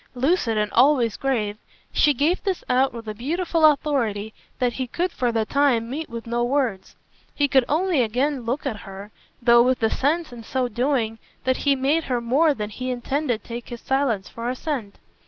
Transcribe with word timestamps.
Lucid 0.15 0.57
and 0.57 0.71
always 0.71 1.15
grave, 1.15 1.57
she 1.93 2.11
gave 2.11 2.41
this 2.41 2.63
out 2.67 2.91
with 2.91 3.07
a 3.07 3.13
beautiful 3.13 3.63
authority 3.63 4.33
that 4.57 4.73
he 4.73 4.87
could 4.87 5.11
for 5.11 5.31
the 5.31 5.45
time 5.45 5.91
meet 5.91 6.09
with 6.09 6.25
no 6.25 6.43
words. 6.43 6.95
He 7.35 7.47
could 7.47 7.65
only 7.69 8.01
again 8.01 8.41
look 8.41 8.65
at 8.65 8.77
her, 8.77 9.11
though 9.43 9.61
with 9.61 9.77
the 9.77 9.91
sense 9.91 10.33
in 10.33 10.43
so 10.43 10.67
doing 10.67 11.19
that 11.43 11.57
he 11.57 11.75
made 11.75 12.05
her 12.05 12.19
more 12.19 12.55
than 12.55 12.71
he 12.71 12.89
intended 12.89 13.43
take 13.43 13.69
his 13.69 13.81
silence 13.81 14.27
for 14.27 14.49
assent. 14.49 14.95